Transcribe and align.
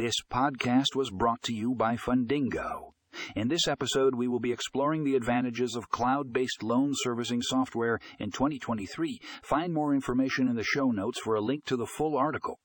This 0.00 0.22
podcast 0.32 0.96
was 0.96 1.10
brought 1.10 1.42
to 1.42 1.52
you 1.52 1.74
by 1.74 1.96
Fundingo. 1.96 2.92
In 3.36 3.48
this 3.48 3.68
episode, 3.68 4.14
we 4.14 4.28
will 4.28 4.40
be 4.40 4.50
exploring 4.50 5.04
the 5.04 5.14
advantages 5.14 5.76
of 5.76 5.90
cloud 5.90 6.32
based 6.32 6.62
loan 6.62 6.92
servicing 6.94 7.42
software 7.42 7.98
in 8.18 8.30
2023. 8.30 9.20
Find 9.42 9.74
more 9.74 9.94
information 9.94 10.48
in 10.48 10.56
the 10.56 10.64
show 10.64 10.90
notes 10.90 11.20
for 11.20 11.34
a 11.34 11.42
link 11.42 11.66
to 11.66 11.76
the 11.76 11.84
full 11.84 12.16
article. 12.16 12.58